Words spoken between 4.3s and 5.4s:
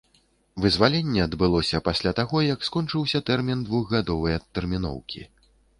адтэрміноўкі.